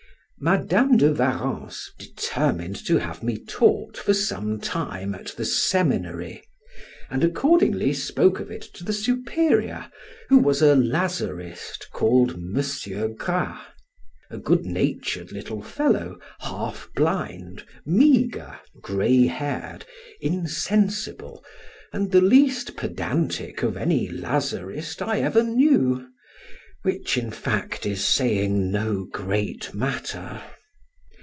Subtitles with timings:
[0.43, 6.41] Madam de Warrens determined to have me taught for some time at the seminary,
[7.11, 9.87] and accordingly spoke of it to the Superior,
[10.29, 12.59] who was a Lazarist, called M.
[13.17, 13.61] Gras,
[14.31, 19.85] a good natured little fellow, half blind, meagre, gray haired,
[20.21, 21.45] insensible,
[21.93, 26.07] and the least pedantic of any Lazarist I ever knew;
[26.83, 30.41] which, in fact, is saying no great matter.